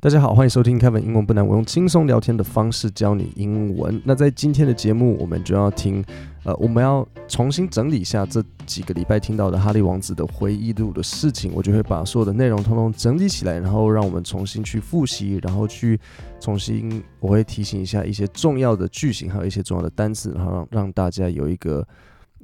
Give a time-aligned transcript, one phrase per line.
[0.00, 4.00] 大家好，欢迎收听凯文英文不难，我用轻松聊天的方式教你英文。
[4.04, 6.04] 那在今天的节目，我们就要听，
[6.44, 15.98] 呃，我们要重新整理一下这几个礼拜听到的哈利王子的回忆录的事情，我就会把所有的内容通通整理起来，然后让我们重新去复习，然后去
[16.38, 21.84] 重新，我会提醒一下一些重要的句型，还有一些重要的单词，然后让大家有一个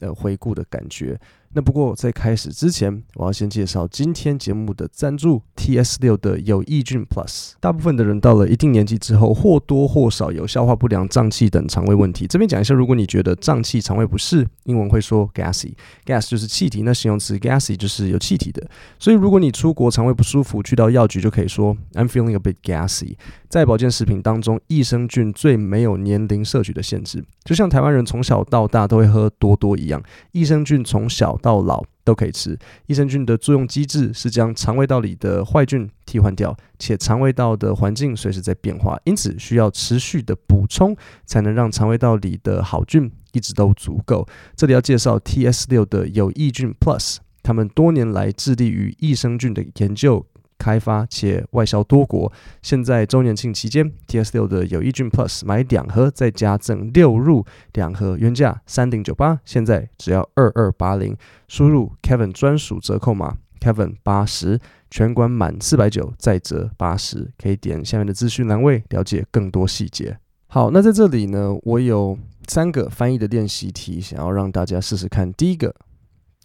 [0.00, 1.16] 呃回顾的感觉。
[1.56, 7.52] 那不过在开始之前，我要先介绍今天节目的赞助 TS6 的有益菌 Plus。
[7.60, 12.26] 大部分的人到了一定年纪之后，或多或少有消化不良、胀气等肠胃问题。
[12.26, 18.68] 这边讲一下，如果你觉得胀气、肠胃不适，英文会说 gassy，gas 就是气体，那形容词 gassy 就是有气体的。
[18.98, 23.14] 所以如果你出国肠胃不舒服，去到药局就可以说 I'm feeling a bit gassy。
[23.48, 30.02] 在保健食品当中，益生菌最没有年龄摄取的限制，就像台湾人从小到大都会喝多多一样，
[30.32, 32.58] 益生菌从小到老都可以吃。
[32.86, 44.26] 益生菌的作用机制是将肠胃道里的坏菌替换掉，且肠胃道的环境随时在变化，因此需要持续的补充，才能让肠胃道里的好菌一直都足够。
[44.56, 50.24] 这里要介绍 TS 六的有益菌 Plus，他们多年来致力于益生菌的研究。
[50.58, 61.16] 开发且外销多国，现在周年庆期间，TS 六的有益菌 Plus 买两盒再加赠六入，两盒原价三零九八，现在只要二二八零，
[61.48, 64.58] 输入 Kevin 专属折扣码 Kevin 八十，
[64.90, 70.18] 全馆满四百九再折八十，可以点下面的资讯栏位了解更多细节。
[70.46, 75.32] 好，那在这里呢，我有三个翻译的练习题，想要让大家试试看。
[75.32, 75.74] 第一个，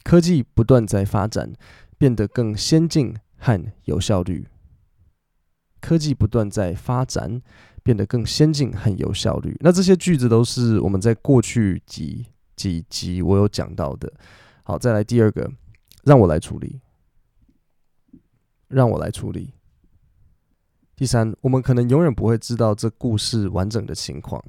[0.04, 1.54] 科技不断在发展，
[1.98, 3.14] 变得更先进。
[3.40, 4.48] 和有效率，
[5.82, 7.42] 科技不断在发展，
[7.82, 9.58] 变得更先进和有效率。
[9.62, 14.12] 那这些句子都是我们在过去几几集我有讲到的。
[14.64, 15.50] 好，再来第二个，
[16.04, 16.82] 让我来处理，
[18.68, 19.54] 让我来处理。
[20.96, 24.44] 第三，我们可能永远不会知道这故事完整的情况，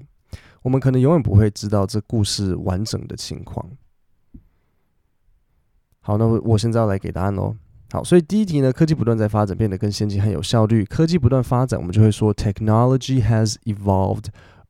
[0.62, 3.70] 我们可能永远不会知道这故事完整的情况。
[6.00, 7.54] 好，那我现在要来给答案喽。
[7.92, 10.84] 好，所以第一题呢，科技不断在发展，变得更先进和有效率。
[10.84, 14.26] 科技不断发展，我们就会说 technology has evolved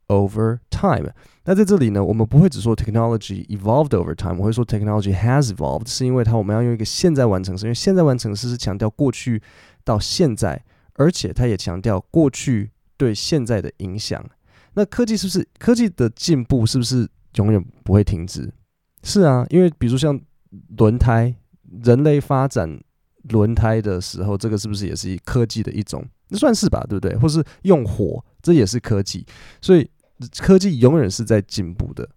[0.07, 1.13] over time。
[1.45, 9.43] 那在这里呢，我们不会只说 technology evolved over time，我会说 technology has evolved，是因为它我们要用一个现在完成时，因为现在完成时是强调过去
[9.85, 10.65] 到现在，
[10.95, 14.25] 而且它也强调过去对现在的影响。
[14.73, 18.51] 那科技是不是科技的进步是不是永远不会停止？
[19.03, 20.19] 是啊，因为比如像
[20.79, 21.35] 轮胎，
[21.85, 22.81] 人类发展。
[23.29, 26.05] 轮胎的时候，这个是不是也是科技的一种？
[26.29, 27.17] 那算是吧，对不对？
[27.17, 29.27] 或是用火，这也是科技。
[29.61, 29.89] 所以
[30.39, 32.09] 科技永远是在进步的。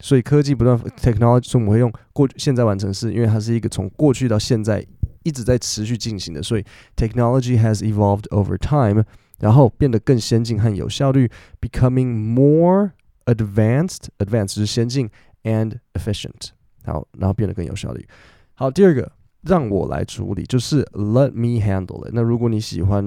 [0.00, 4.84] 所以科技不断，technology，所以我们会用过去现在完成式，因为它是一个从过去到现在
[5.24, 6.42] 一直在持续进行的。
[6.42, 6.64] 所以
[6.96, 9.04] technology has evolved over time，
[9.40, 11.28] 然后变得更先进和有效率
[11.60, 12.92] ，becoming more
[13.26, 15.10] advanced，advanced 是先进
[15.42, 16.50] ，and efficient。
[16.84, 18.06] 好，然后变得更有效率。
[18.54, 19.17] 好，第二个。
[19.42, 22.10] 让我来处理，就是 Let me handle it。
[22.12, 23.04] 那如果你喜欢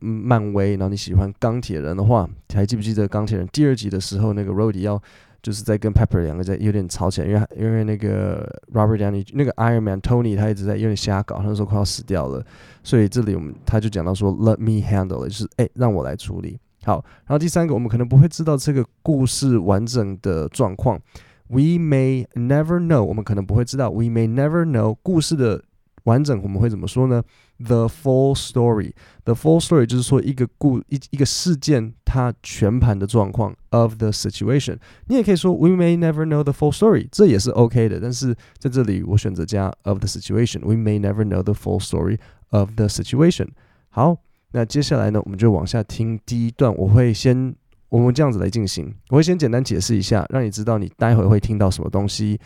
[0.00, 5.00] 漫威，然后你喜欢钢铁人的话，还记不记得钢铁人第二集的时候，那个 r o d y 要
[5.42, 12.44] 就是在跟 Pepper 两个在有点吵起来，因为因为那个 Robert Downey 那个 Iron Man Tony 他一直在有点瞎搞，他那时候快要死掉了，
[12.82, 16.58] 所以这里我们他就讲到说 Let me handle it，就是哎让我来处理。
[16.84, 20.98] 好，然后第三个我们可能不会知道这个故事完整的状况。
[21.47, 23.89] We may never know，我们可能不会知道。
[23.89, 25.61] We may never know 故事的
[26.03, 27.21] 完整，我们会怎么说呢？
[27.59, 34.77] The full story，the full story 就是说一个故一一个事件它全盘的状况 of the situation。
[35.07, 37.99] 你也可以说 We may never know the full story，这也是 OK 的。
[37.99, 42.19] 但是在这里我选择加 of the situation。We may never know the full story
[42.51, 43.49] of the situation。
[43.89, 44.17] 好，
[44.53, 46.73] 那接下来呢，我们就往下听第一段。
[46.77, 47.55] 我会先。
[47.88, 52.38] 我们这样子来进行，我会先简单解释一下，让你知道你待会会听到什么东西。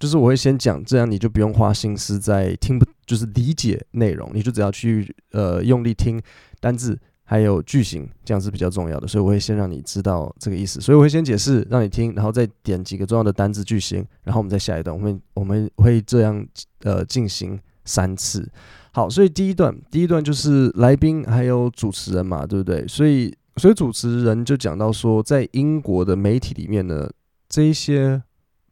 [0.00, 6.20] 就是我会先讲，这样你就不用花心思在听不，就是理解内容，你就只要去呃用力听
[6.58, 9.06] 单字还有句型，这样是比较重要的。
[9.06, 16.44] 所以我会先让你知道这个意思，所以我会先解释让你听，然后再点几个重要的单字句型，然后我们再下一段，我们我们会这样
[16.80, 18.50] 呃进行三次。
[18.90, 22.84] 好，所以第一段第一段就是来宾还有主持人嘛，对不对？
[22.88, 23.32] 所以。
[23.56, 27.10] 所以主持人就讲到说，在英国的媒体里面呢，
[27.48, 28.22] 这一些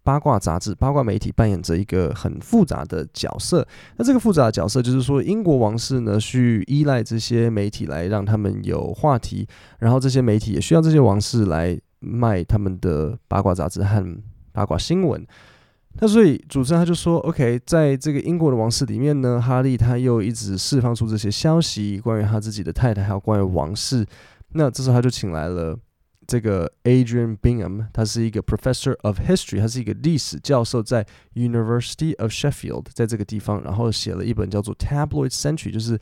[0.03, 3.67] 八卦杂志、八卦媒体扮演着一个很复杂的角色。
[3.99, 9.47] 那这个复杂的角色就是说，英国王室呢去依赖这些媒体来让他们有话题，
[9.79, 14.23] 然后这些媒体也需要这些王室来卖他们的八卦杂志和
[14.53, 15.25] 八卦新闻。
[16.00, 24.06] 那所以主持人他就说：“OK，在这个英国的王室里面呢，哈利他又一直释放出这些消息，关于他自己的太太，还有关于王室。
[24.52, 25.79] 那这时候他就请来了
[26.26, 35.99] 这个 Adrian Bingham，他是一个 Professor of History，他是一个历史教授，在 University of Sheffield，在这个地方，然后写了一本叫做《Tabloid Century》，就是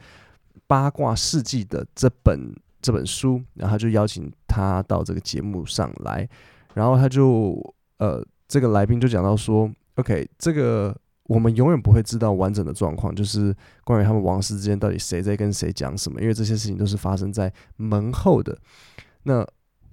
[0.67, 3.43] 八卦世纪的这本这本书。
[3.55, 6.29] 然后他就邀请他到这个节目上来，
[6.75, 10.97] 然后他就呃，这个来宾就讲到说。” OK，这个
[11.29, 13.55] 我们永远不会知道完整的状况，就是
[13.85, 18.59] 关于他们王室之间到底谁在跟谁讲什么，因为这些事情都是发生在门后的。
[19.25, 19.47] 那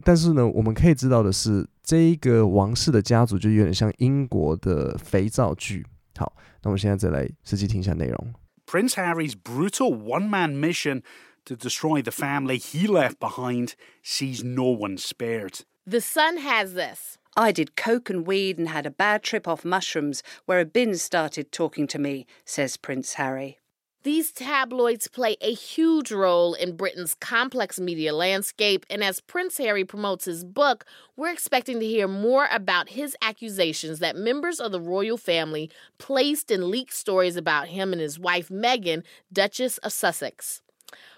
[0.04, 5.86] 但是呢，我们可以知道的是，这一个王室的家族就有点像英国的肥皂剧。
[6.18, 6.34] 好，
[6.64, 8.34] 那我们现在再来实际听一下内容。
[8.66, 11.04] Prince Harry's brutal one-man mission
[11.44, 13.74] to destroy the family he left behind
[14.04, 15.66] sees no one spared.
[15.86, 17.18] The Sun has this.
[17.38, 20.96] I did coke and weed and had a bad trip off mushrooms where a bin
[20.96, 23.60] started talking to me, says Prince Harry.
[24.04, 29.84] These tabloids play a huge role in Britain's complex media landscape, and as Prince Harry
[29.84, 30.86] promotes his book,
[31.18, 36.52] we're expecting to hear more about his accusations that members of the royal family placed
[36.52, 39.04] in leaked stories about him and his wife Meghan,
[39.34, 40.62] Duchess of Sussex.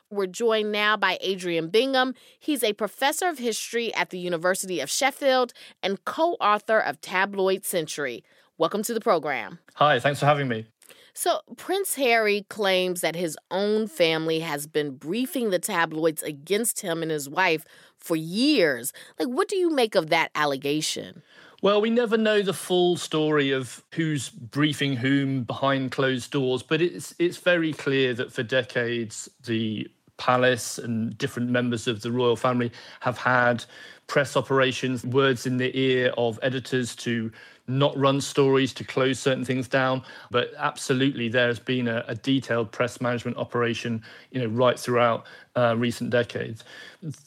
[0.09, 2.13] We're joined now by Adrian Bingham.
[2.39, 5.51] He's a professor of history at the University of Sheffield
[5.83, 8.23] and co author of Tabloid Century.
[8.57, 9.59] Welcome to the program.
[9.75, 10.65] Hi, thanks for having me.
[11.13, 17.01] So, Prince Harry claims that his own family has been briefing the tabloids against him
[17.01, 17.65] and his wife
[17.97, 18.93] for years.
[19.19, 21.21] Like, what do you make of that allegation?
[21.61, 26.81] Well, we never know the full story of who's briefing whom behind closed doors, but
[26.81, 32.36] it's it's very clear that for decades the palace and different members of the royal
[32.36, 32.70] family
[33.00, 33.64] have had
[34.06, 37.30] press operations, words in the ear of editors to
[37.66, 40.02] not run stories, to close certain things down.
[40.30, 44.02] But absolutely, there's been a, a detailed press management operation,
[44.32, 45.24] you know, right throughout
[45.56, 46.62] uh, recent decades.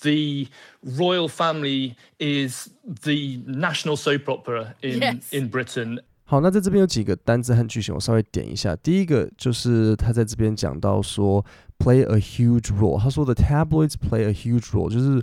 [0.04, 0.48] The
[0.84, 2.69] royal family is
[3.04, 5.34] the national soap opera in yes.
[5.34, 6.00] in Britain.
[6.28, 8.75] 好，那在这边有几个单字和句型，我稍微点一下。
[8.78, 11.46] 第一个就是他在这边讲到说
[11.81, 13.00] ，play a huge role。
[13.00, 15.21] 他说的 tabloids play a huge role，就是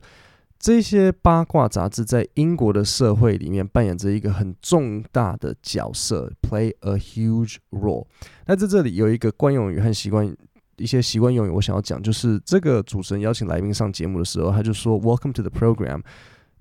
[0.60, 8.06] 这些八卦杂志在英国的社会里面扮演着一个很重大的角色，play a huge role。
[8.48, 10.36] 那在这里有一个惯用语和习惯，
[10.78, 16.02] 一些习惯用语，我想要讲，就是这个主持人邀请来宾上节目的时候，他就说 Welcome to the program。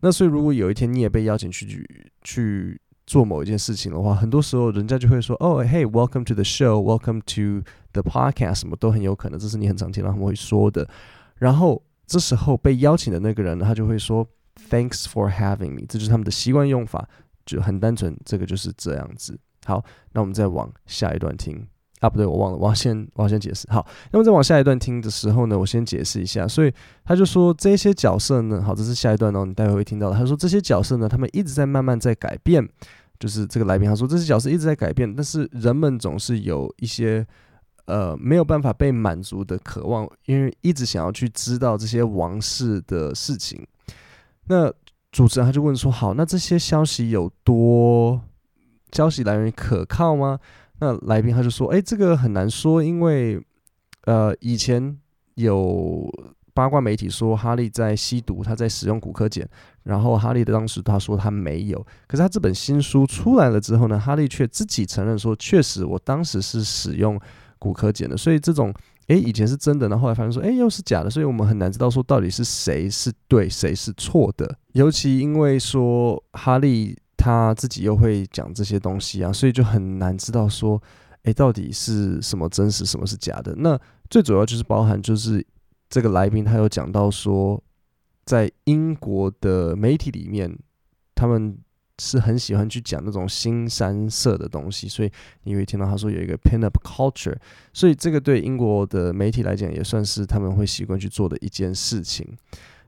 [0.01, 1.67] 那所以如果有一天你也被邀请去
[2.23, 2.81] 去。
[3.07, 10.89] 做某一件事情的话，很多时候人家就会说：“哦，Hey，welcome to the show，welcome to the podcast，什么都很有可能，这是你很常听到他们会说的。
[11.37, 14.27] 然后这时候被邀请的那个人，他就会说
[14.69, 17.09] ：“Thanks for having me。”这就是他们的习惯用法，
[17.45, 19.39] 就很单纯，这个就是这样子。
[19.65, 21.67] 好，那我们再往下一段听。
[22.01, 23.67] 啊，不对，我忘了，我要先，我要先解释。
[23.71, 26.47] 好，那么再往下一段听的时候呢，我先解释一下。
[26.47, 26.73] 所以
[27.05, 30.17] 他就说，这些角色呢，好，这是下一段哦，你待会会听到的。
[30.17, 32.69] 他说这些角色呢，他们一直在慢慢在改变。
[33.19, 37.27] 就是这个来宾他说，这些角色一直在改变，但是人们总是有一些
[37.87, 43.67] 呃没有办法被满足的渴望，因为一直想要去知道这些王室的事情。
[44.49, 44.71] 那
[45.11, 48.21] 主持人他就问说，好，那这些消息有多
[48.93, 50.39] 消息来源可靠吗？
[50.79, 53.43] 那来宾他就说：“哎，这个很难说，因为
[54.05, 54.95] 呃，以前
[55.37, 56.07] 有
[56.53, 59.49] 八卦媒体说哈利在吸毒，他在使用古柯碱，
[59.85, 67.19] 然后哈利的当时他说他没有，可是他这本新书出来了之后呢，哈利却自己承认说，确实我当时是使用
[67.59, 68.73] 古柯碱的，所以这种
[69.09, 80.81] 哎以前是真的，然后后来发现说哎又是假的，所以我们很难知道说到底是谁是对，谁是错的，尤其因为说哈利。”他自己又会讲这些东西啊，所以就很难知道说，
[81.25, 83.53] 诶，到底是什么真实，什么是假的。
[83.57, 83.77] 那
[84.09, 85.45] 最主要就是包含，就是
[85.91, 87.61] 这个来宾他有讲到说，
[88.25, 90.57] 在英国的媒体里面，
[91.17, 91.59] 他们
[91.99, 95.11] 是很喜欢去讲那种新三色的东西，所以
[95.43, 97.35] 你会听到他说有一个 pin-up culture，
[97.73, 102.25] 所以这个对英国的媒体来讲也算是他们会习惯去做的一件事情。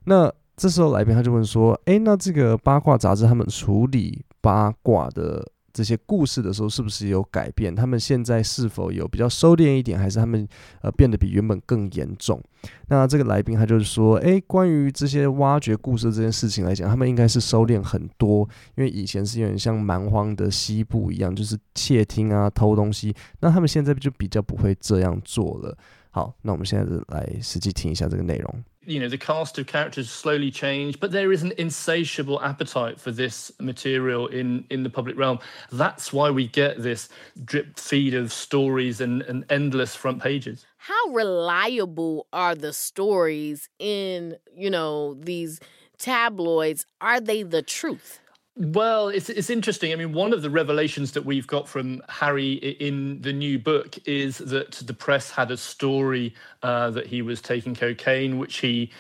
[0.05, 7.75] 那这时候来宾他就问说：“诶，那这个八卦杂志他们处理八卦的这些故事的时候，是不是有改变？
[7.75, 10.47] 他们现在是否有比较收敛一点，还是他们
[10.83, 12.43] 呃变得比原本更严重？”
[12.89, 23.15] 那这个来宾他就是说：“诶，关于这些挖掘故事这件事情来讲，他们应该是收敛很多，因为以前是有点像蛮荒的西部一样，就是窃听啊、偷东西。
[23.41, 25.77] 那他们现在就比较不会这样做了。”
[26.11, 28.65] 好，那我们现在来实际听一下这个内容。
[28.89, 33.53] You know, the cast of characters slowly change, but there is an insatiable appetite for this
[33.61, 35.39] material in, in the public realm.
[35.71, 37.11] That's why we get this
[37.45, 40.65] drip feed of stories and, and endless front pages.
[40.79, 45.61] How reliable are the stories in, you know, these
[45.99, 46.87] tabloids?
[47.03, 48.21] Are they the truth?
[48.61, 49.93] Well, it's it's interesting.
[49.93, 53.97] I mean, one of the revelations that we've got from Harry in the new book
[54.05, 56.35] is that the press had a story
[56.65, 58.91] uh, that he was taking cocaine, which he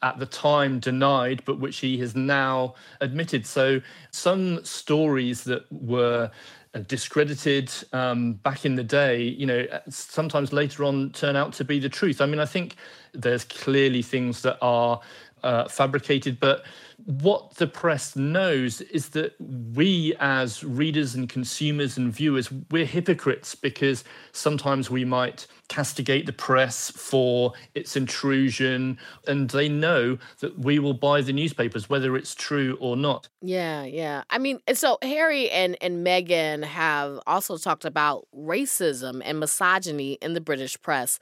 [0.00, 3.46] at the time denied, but which he has now admitted.
[3.46, 6.30] So some stories that were
[6.74, 11.64] uh, discredited um, back in the day, you know, sometimes later on turn out to
[11.64, 12.22] be the truth.
[12.22, 12.76] I mean, I think
[13.12, 15.00] there's clearly things that are
[15.42, 16.64] uh, fabricated, but
[17.04, 23.54] what the press knows is that we as readers and consumers and viewers we're hypocrites
[23.54, 30.78] because sometimes we might castigate the press for its intrusion and they know that we
[30.78, 33.28] will buy the newspapers whether it's true or not.
[33.40, 34.22] Yeah yeah.
[34.30, 40.34] I mean so harry and and meghan have also talked about racism and misogyny in
[40.34, 41.18] the british press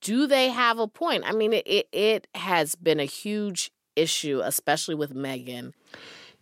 [0.00, 4.94] do they have a point i mean it it has been a huge issue, especially
[4.94, 5.74] with Megan.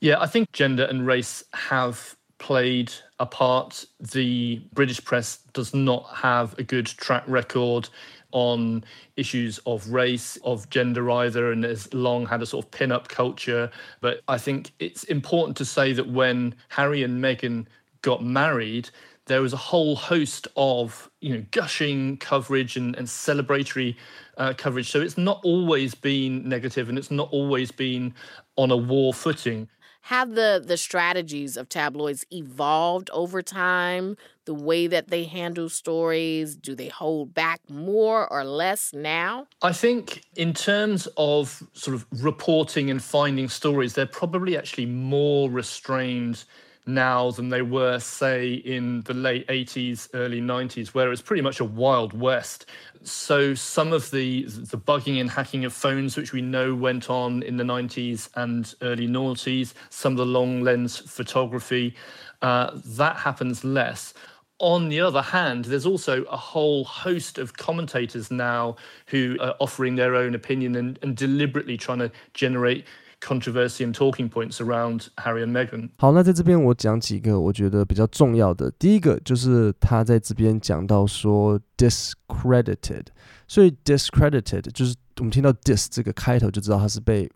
[0.01, 3.87] Yeah, I think gender and race have played a part.
[3.99, 7.89] The British press does not have a good track record
[8.33, 8.85] on
[9.17, 13.09] issues of race, of gender either, and has long had a sort of pin up
[13.09, 13.71] culture.
[14.03, 17.67] But I think it's important to say that when Harry and Meghan
[18.03, 18.91] got married,
[19.26, 23.97] there was a whole host of you know gushing coverage and, and celebratory
[24.38, 24.90] uh, coverage.
[24.90, 28.14] So it's not always been negative, and it's not always been
[28.56, 29.68] on a war footing.
[30.02, 34.16] Have the the strategies of tabloids evolved over time?
[34.45, 39.49] The way that they handle stories, do they hold back more or less now?
[39.62, 45.50] I think in terms of sort of reporting and finding stories, they're probably actually more
[45.50, 46.45] restrained
[46.87, 51.43] now than they were, say, in the late 80s, early 90s, where it was pretty
[51.43, 52.66] much a wild west.
[53.02, 57.43] So some of the the bugging and hacking of phones, which we know went on
[57.43, 61.95] in the 90s and early noughties, some of the long lens photography,
[62.43, 64.14] uh, that happens less.
[64.59, 68.76] On the other hand, there's also a whole host of commentators now
[69.07, 72.87] who are offering their own opinion and, and deliberately trying to generate
[73.26, 75.90] controversy and talking points around Harry and Meghan。
[75.99, 78.71] 好，那在这边我讲几个我觉得比较重要的。
[78.78, 83.06] 第一个就是他在这边讲到说 discredited，
[83.49, 87.28] 所以 discredited 就是我们听到 dis 这个开头就知道它是被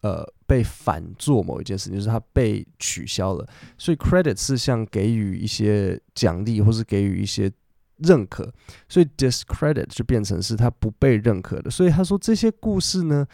[0.00, 3.46] 呃被反做某一件事情，就是它被取消了。
[3.76, 7.52] 所以 credit 是像给予一些奖励或是给予一些
[7.98, 8.50] 认可，
[8.88, 11.70] 所以 discredit 就变成是它不被认可的。
[11.70, 13.26] 所以他说这些故事呢。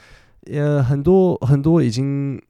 [0.47, 2.41] 呃，很多很多已经，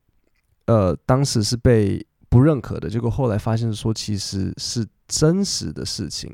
[0.67, 6.33] 呃，当时是被不认可的，结果后来发现说其实是真实的事情。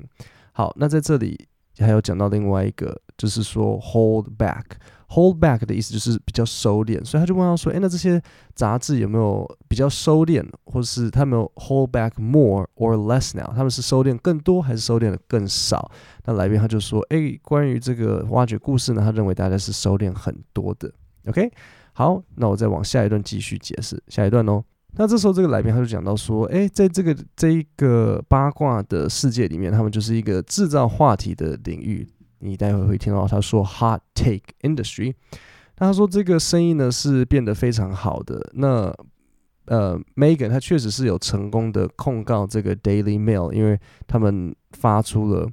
[0.52, 1.48] 好，那在这里
[1.78, 8.22] 还有讲到另外一个，就是说 hold back，hold back 的意思就是比较收敛，所以他就问他说，诶，那这些
[8.54, 13.52] 杂志有没有比较收敛，或是他们有 hold back more or less now？
[13.54, 15.90] 他们是收敛更多还是收敛的更少？
[16.24, 20.92] 那来宾他就说，诶，关于这个挖掘故事呢，他认为大家是收敛很多的。
[21.26, 21.50] OK，
[21.92, 24.64] 好，那我再往下一段继续解释下一段哦。
[24.98, 32.08] 那这时候这个来宾他就讲到说，诶，在这个这一个八卦的世界里面，他们就是一个制造话题的领域。
[32.38, 35.14] 你待会会听到他说 hot take industry。
[35.78, 38.50] 那他说这个生意呢是变得非常好的。
[38.54, 38.94] 那
[39.66, 45.48] 呃，Megan 他确实是有成功的控告这个 Daily Mail，因为他们发出了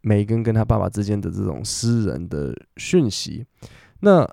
[0.00, 3.46] 梅根跟他爸爸之间的这种私人的讯息。
[4.00, 4.28] 那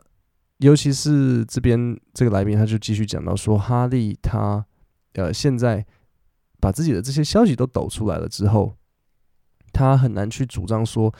[0.59, 4.65] 尤其是这边这个来宾，他就继续讲到说，哈利他
[5.13, 5.85] 呃现在
[6.59, 8.75] 把自己的这些消息都抖出来了之后，
[9.71, 11.13] 他很难去主张说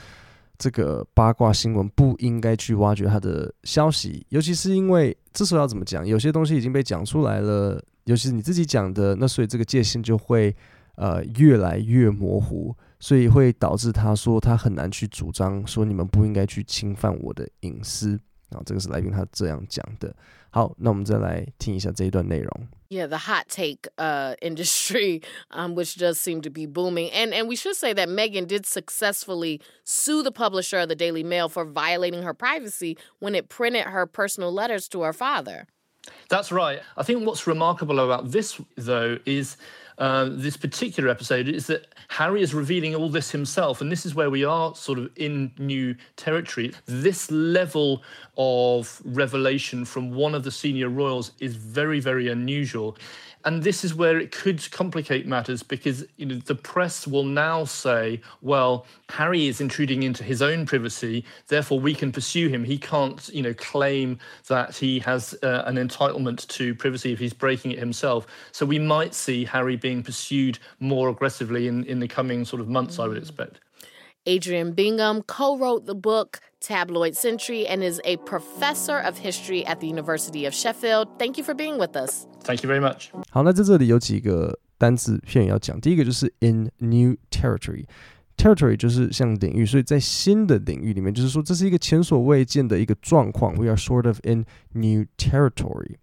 [0.58, 10.54] 这个八卦新闻不应该去挖掘他的消息，尤其是因为这时候要怎么讲，有些东西已经被讲出来了，尤其是你自己讲的，那所以这个界限就会
[10.96, 18.20] 呃越来越模糊，所以会导致他说他很难去主张说你们不应该去侵犯我的隐私。
[18.49, 20.15] 然后这个是来宾他这样讲的。
[20.49, 22.67] 好，那我们再来听一下这一段内容。
[22.89, 27.11] Yeah, the hot take uh, industry, um, which does seem to be booming.
[27.11, 31.23] And, and we should say that Meghan did successfully sue the publisher of the Daily
[31.23, 35.67] Mail for violating her privacy when it printed her personal letters to her father.
[36.29, 36.79] That's right.
[36.95, 39.57] I think what's remarkable about this, though, is
[40.00, 43.82] uh, this particular episode is that Harry is revealing all this himself.
[43.82, 46.72] And this is where we are sort of in new territory.
[46.86, 48.02] This level
[48.38, 52.96] of revelation from one of the senior royals is very, very unusual.
[53.44, 57.64] And this is where it could complicate matters because you know the press will now
[57.64, 62.64] say, well, Harry is intruding into his own privacy, therefore we can pursue him.
[62.64, 64.18] He can't, you know, claim
[64.48, 68.26] that he has uh, an entitlement to privacy if he's breaking it himself.
[68.52, 72.68] So we might see Harry being pursued more aggressively in, in the coming sort of
[72.68, 73.60] months, I would expect.
[74.26, 79.79] Adrian Bingham co wrote the book Tabloid Century and is a professor of history at
[79.79, 81.07] the University of Sheffield.
[81.19, 82.25] Thank you for being with us.
[82.43, 83.09] Thank you very much.
[83.29, 85.79] 好，那在这里有几个单字片语要讲。
[85.79, 93.55] 第一个就是 in new territory。territory 就是像领域，所以在新的领域里面，就是说这是一个前所未见的一个状况。
[93.55, 95.95] We are sort of in new territory。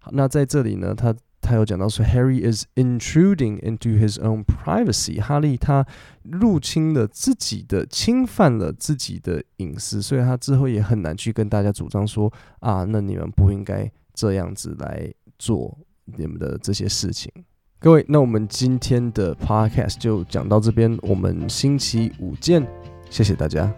[0.00, 5.21] 好，那在这里呢，它 他有讲到说，Harry is intruding into his own privacy。
[5.21, 5.85] 哈利他
[6.23, 17.31] 入侵了自己的，侵犯了自己的隐私，所以他之后也很难去跟大家主张说啊，那你们不应该这样子来做你们的这些事情。
[17.79, 22.65] 各位，那我们今天的 podcast 就讲到这边，我们星期五见，
[23.09, 23.69] 谢谢大家。